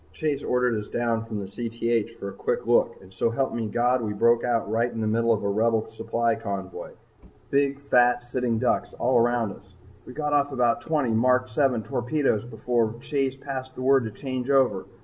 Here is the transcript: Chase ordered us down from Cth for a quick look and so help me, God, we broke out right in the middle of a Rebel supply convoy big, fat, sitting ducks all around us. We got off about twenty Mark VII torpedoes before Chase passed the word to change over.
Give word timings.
Chase 0.13 0.41
ordered 0.41 0.73
us 0.79 0.87
down 0.87 1.25
from 1.25 1.45
Cth 1.45 2.15
for 2.17 2.29
a 2.29 2.33
quick 2.33 2.65
look 2.65 2.97
and 3.03 3.13
so 3.13 3.29
help 3.29 3.53
me, 3.53 3.67
God, 3.67 4.01
we 4.01 4.13
broke 4.13 4.43
out 4.43 4.67
right 4.67 4.91
in 4.91 4.99
the 4.99 5.05
middle 5.05 5.31
of 5.31 5.43
a 5.43 5.47
Rebel 5.47 5.91
supply 5.91 6.33
convoy 6.33 6.93
big, 7.51 7.79
fat, 7.81 8.23
sitting 8.23 8.57
ducks 8.57 8.93
all 8.95 9.19
around 9.19 9.51
us. 9.51 9.75
We 10.07 10.13
got 10.13 10.33
off 10.33 10.51
about 10.51 10.81
twenty 10.81 11.11
Mark 11.11 11.47
VII 11.47 11.81
torpedoes 11.81 12.45
before 12.45 12.95
Chase 13.01 13.37
passed 13.37 13.75
the 13.75 13.83
word 13.83 14.05
to 14.05 14.11
change 14.19 14.49
over. 14.49 14.87